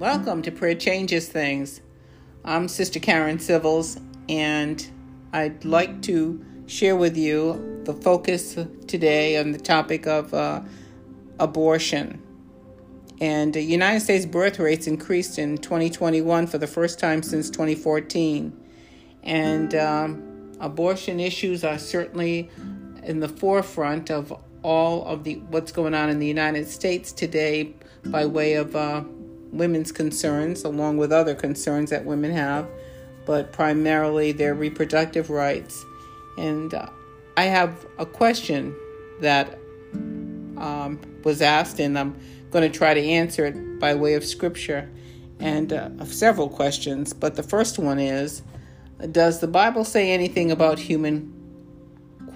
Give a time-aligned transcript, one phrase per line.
[0.00, 1.82] Welcome to Prayer Changes Things.
[2.42, 4.00] I'm Sister Karen Civils,
[4.30, 4.90] and
[5.34, 10.62] I'd like to share with you the focus today on the topic of uh,
[11.38, 12.22] abortion.
[13.20, 18.58] And the United States birth rates increased in 2021 for the first time since 2014.
[19.22, 22.48] And um, abortion issues are certainly
[23.02, 24.32] in the forefront of
[24.62, 27.74] all of the what's going on in the United States today
[28.06, 29.02] by way of uh,
[29.52, 32.68] women's concerns, along with other concerns that women have,
[33.26, 35.84] but primarily their reproductive rights.
[36.38, 36.88] And uh,
[37.36, 38.74] I have a question
[39.20, 39.58] that
[40.56, 42.18] um, was asked, and I'm
[42.50, 44.90] going to try to answer it by way of scripture
[45.38, 47.12] and uh, several questions.
[47.12, 48.42] But the first one is
[49.10, 51.32] Does the Bible say anything about human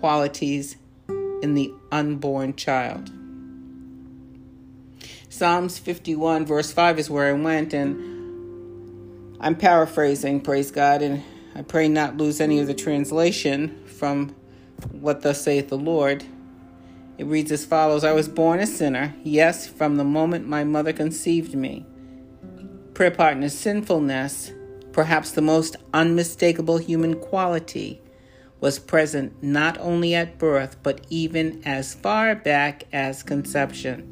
[0.00, 0.76] qualities
[1.08, 3.10] in the unborn child?
[5.32, 11.22] Psalms 51, verse 5 is where I went, and I'm paraphrasing, praise God, and
[11.54, 14.36] I pray not lose any of the translation from
[14.90, 16.22] what thus saith the Lord.
[17.16, 20.92] It reads as follows I was born a sinner, yes, from the moment my mother
[20.92, 21.86] conceived me.
[22.92, 24.52] Prayer partner's sinfulness,
[24.92, 28.02] perhaps the most unmistakable human quality,
[28.60, 34.11] was present not only at birth, but even as far back as conception.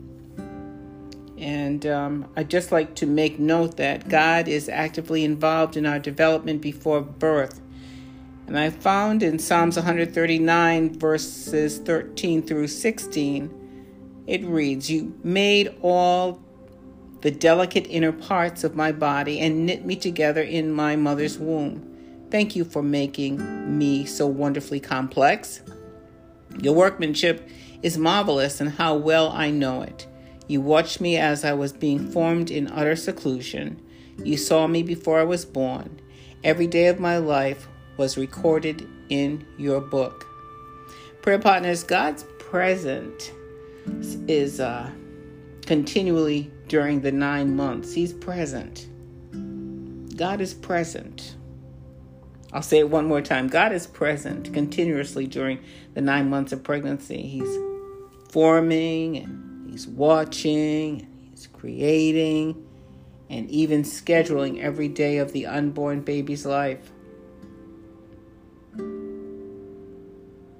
[1.40, 5.98] And um, I'd just like to make note that God is actively involved in our
[5.98, 7.60] development before birth.
[8.46, 16.42] And I found in Psalms 139, verses 13 through 16, it reads, You made all
[17.22, 21.86] the delicate inner parts of my body and knit me together in my mother's womb.
[22.30, 25.62] Thank you for making me so wonderfully complex.
[26.60, 27.48] Your workmanship
[27.82, 30.06] is marvelous, and how well I know it.
[30.50, 33.80] You watched me as I was being formed in utter seclusion.
[34.24, 36.00] You saw me before I was born.
[36.42, 40.26] Every day of my life was recorded in your book.
[41.22, 43.32] Prayer partners, God's present
[44.26, 44.90] is uh,
[45.66, 47.92] continually during the nine months.
[47.92, 48.88] He's present.
[50.16, 51.36] God is present.
[52.52, 53.46] I'll say it one more time.
[53.46, 55.60] God is present continuously during
[55.94, 57.22] the nine months of pregnancy.
[57.22, 57.56] He's
[58.32, 62.66] forming and He's watching, he's creating,
[63.28, 66.90] and even scheduling every day of the unborn baby's life.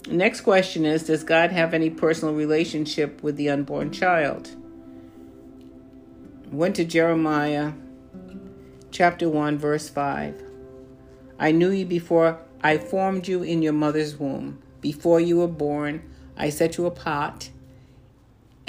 [0.06, 4.50] next question is Does God have any personal relationship with the unborn child?
[6.52, 7.72] Went to Jeremiah
[8.92, 10.40] chapter 1, verse 5.
[11.38, 14.60] I knew you before I formed you in your mother's womb.
[14.80, 16.02] Before you were born,
[16.36, 17.50] I set you apart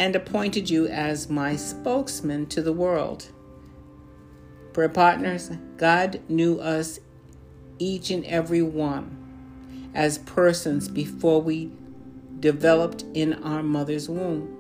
[0.02, 3.28] and appointed you as my spokesman to the world.
[4.74, 7.00] Prayer partners, God knew us
[7.78, 11.72] each and every one as persons before we
[12.40, 14.58] developed in our mother's womb.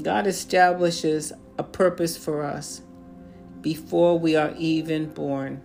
[0.00, 2.80] God establishes a purpose for us
[3.60, 5.62] before we are even born.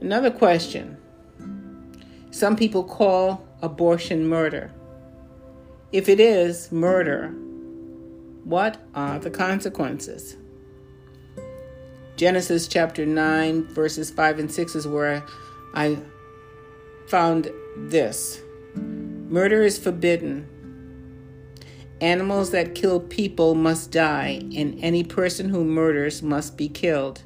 [0.00, 0.96] Another question.
[2.30, 4.72] Some people call abortion murder?
[5.92, 7.30] If it is murder,
[8.44, 10.36] what are the consequences?
[12.16, 15.24] Genesis chapter 9, verses 5 and 6 is where
[15.74, 15.98] I
[17.08, 18.40] found this
[19.28, 20.48] Murder is forbidden.
[22.00, 27.22] Animals that kill people must die, and any person who murders must be killed.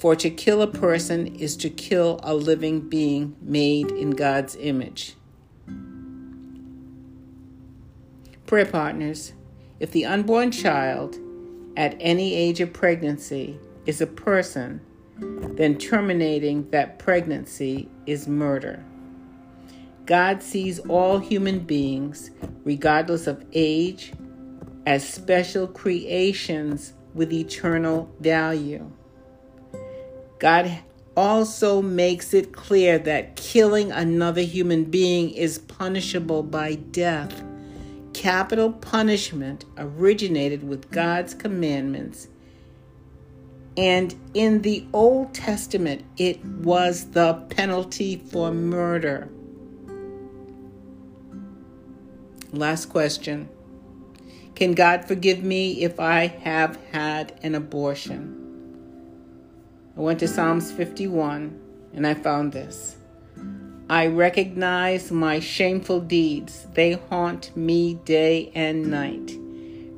[0.00, 5.14] For to kill a person is to kill a living being made in God's image.
[8.46, 9.34] Prayer partners,
[9.78, 11.18] if the unborn child
[11.76, 14.80] at any age of pregnancy is a person,
[15.18, 18.82] then terminating that pregnancy is murder.
[20.06, 22.30] God sees all human beings,
[22.64, 24.14] regardless of age,
[24.86, 28.90] as special creations with eternal value.
[30.40, 30.78] God
[31.18, 37.44] also makes it clear that killing another human being is punishable by death.
[38.14, 42.28] Capital punishment originated with God's commandments.
[43.76, 49.28] And in the Old Testament, it was the penalty for murder.
[52.50, 53.50] Last question
[54.54, 58.39] Can God forgive me if I have had an abortion?
[59.96, 61.58] I went to Psalms 51
[61.94, 62.96] and I found this.
[63.88, 66.66] I recognize my shameful deeds.
[66.74, 69.36] They haunt me day and night.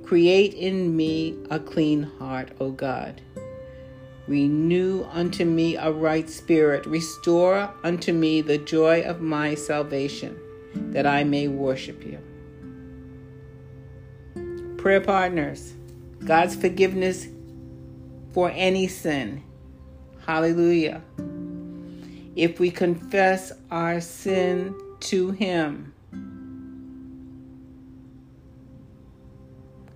[0.03, 3.21] Create in me a clean heart, O God.
[4.27, 6.87] Renew unto me a right spirit.
[6.87, 10.39] Restore unto me the joy of my salvation,
[10.75, 12.19] that I may worship you.
[14.79, 15.75] Prayer partners,
[16.25, 17.27] God's forgiveness
[18.33, 19.43] for any sin.
[20.27, 21.03] Hallelujah.
[22.37, 25.93] If we confess our sin to Him,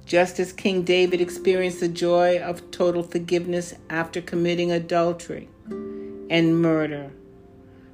[0.04, 7.12] just as King David experienced the joy of total forgiveness after committing adultery and murder,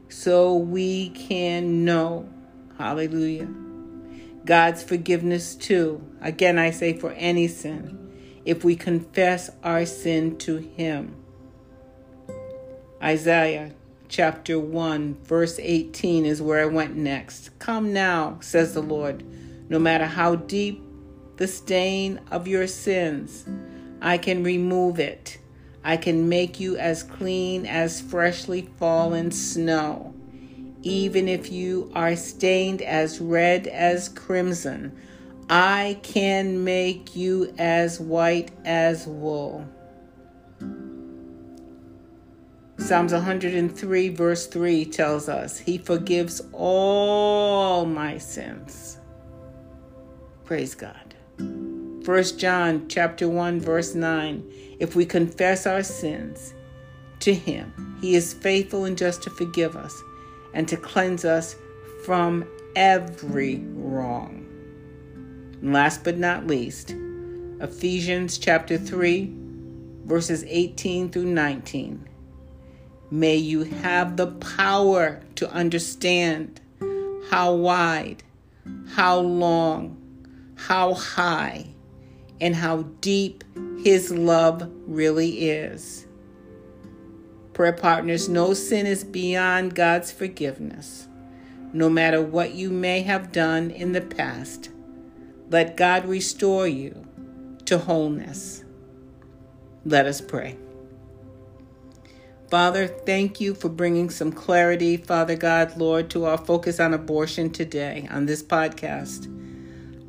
[0.09, 2.29] so we can know,
[2.79, 3.49] hallelujah,
[4.45, 6.03] God's forgiveness too.
[6.21, 7.99] Again, I say for any sin,
[8.45, 11.22] if we confess our sin to Him.
[13.03, 13.73] Isaiah
[14.09, 17.59] chapter 1, verse 18 is where I went next.
[17.59, 19.25] Come now, says the Lord,
[19.69, 20.81] no matter how deep
[21.37, 23.45] the stain of your sins,
[24.01, 25.39] I can remove it.
[25.83, 30.15] I can make you as clean as freshly fallen snow.
[30.83, 34.97] Even if you are stained as red as crimson,
[35.51, 39.67] I can make you as white as wool.
[42.93, 48.99] Psalms 103, verse 3 tells us, He forgives all my sins.
[50.45, 51.15] Praise God.
[51.39, 56.53] 1 John chapter 1 verse 9 If we confess our sins
[57.21, 59.99] to him he is faithful and just to forgive us
[60.53, 61.57] and to cleanse us
[62.05, 62.45] from
[62.77, 64.47] every wrong.
[65.63, 66.95] And last but not least,
[67.59, 69.33] Ephesians chapter 3
[70.05, 72.09] verses 18 through 19.
[73.13, 76.63] May you have the power to understand
[77.29, 78.23] how wide,
[78.89, 79.99] how long,
[80.55, 81.67] how high
[82.41, 83.45] and how deep
[83.85, 86.07] His love really is.
[87.53, 91.07] Prayer partners, no sin is beyond God's forgiveness.
[91.75, 94.71] No matter what you may have done in the past,
[95.51, 97.07] let God restore you
[97.67, 98.65] to wholeness.
[99.85, 100.57] Let us pray.
[102.53, 107.49] Father, thank you for bringing some clarity, Father God, Lord, to our focus on abortion
[107.49, 109.27] today on this podcast.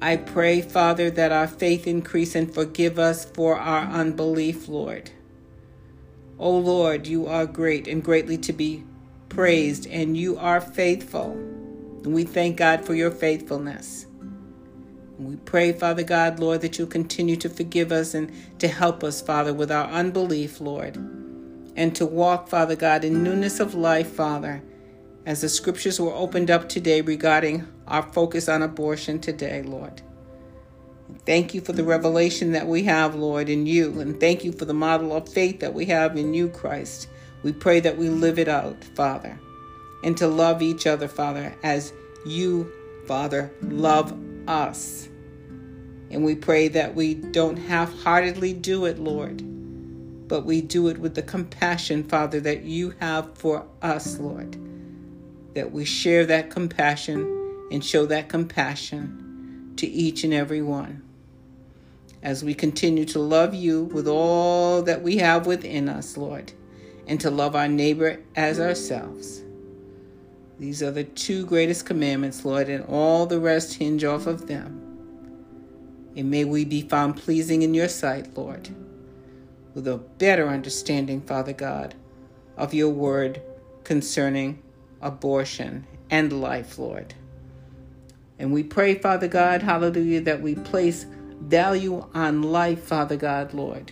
[0.02, 5.10] I pray, Father, that our faith increase and forgive us for our unbelief, Lord.
[6.38, 8.84] O oh Lord, you are great and greatly to be
[9.30, 11.32] praised, and you are faithful.
[11.32, 14.06] And we thank God for your faithfulness.
[15.18, 19.02] And we pray, Father God, Lord, that you'll continue to forgive us and to help
[19.02, 21.23] us, Father, with our unbelief, Lord.
[21.76, 24.62] And to walk, Father God, in newness of life, Father,
[25.26, 30.02] as the scriptures were opened up today regarding our focus on abortion today, Lord.
[31.26, 34.00] Thank you for the revelation that we have, Lord, in you.
[34.00, 37.08] And thank you for the model of faith that we have in you, Christ.
[37.44, 39.40] We pray that we live it out, Father,
[40.04, 41.94] and to love each other, Father, as
[42.26, 42.72] you,
[43.06, 44.18] Father, love
[44.48, 45.10] us.
[46.10, 49.42] And we pray that we don't half heartedly do it, Lord,
[50.34, 54.58] but we do it with the compassion, Father, that you have for us, Lord
[55.54, 61.02] that we share that compassion and show that compassion to each and every one.
[62.22, 66.54] As we continue to love you with all that we have within us, Lord,
[67.06, 69.42] and to love our neighbor as ourselves.
[70.58, 74.80] These are the two greatest commandments, Lord, and all the rest hinge off of them.
[76.16, 78.70] And may we be found pleasing in your sight, Lord,
[79.74, 81.96] with a better understanding, Father God,
[82.58, 83.42] of your word
[83.84, 84.62] concerning
[85.04, 87.14] abortion, and life, Lord.
[88.40, 91.06] And we pray, Father God, hallelujah, that we place
[91.42, 93.92] value on life, Father God, Lord,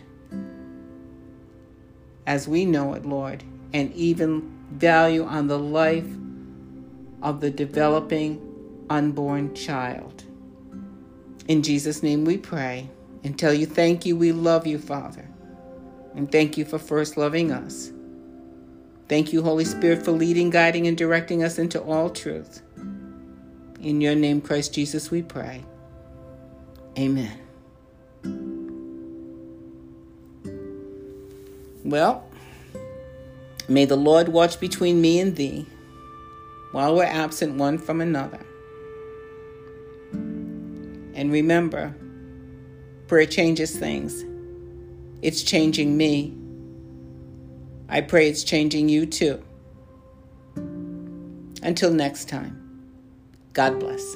[2.26, 6.08] as we know it, Lord, and even value on the life
[7.22, 8.42] of the developing
[8.90, 10.24] unborn child.
[11.48, 12.90] In Jesus' name we pray
[13.24, 14.16] and tell you thank you.
[14.16, 15.28] We love you, Father.
[16.16, 17.92] And thank you for first loving us.
[19.08, 22.62] Thank you, Holy Spirit, for leading, guiding, and directing us into all truth.
[23.82, 25.64] In your name, Christ Jesus, we pray.
[26.98, 27.38] Amen.
[31.84, 32.24] Well,
[33.68, 35.66] may the Lord watch between me and thee
[36.72, 38.40] while we're absent one from another.
[40.14, 41.96] And remember,
[43.08, 44.24] prayer changes things.
[45.22, 46.36] It's changing me
[47.92, 49.44] I pray it's changing you too.
[51.62, 52.58] Until next time,
[53.52, 54.16] God bless.